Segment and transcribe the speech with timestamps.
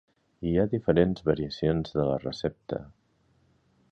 [0.51, 2.83] Hi ha diferents variacions de la recepta.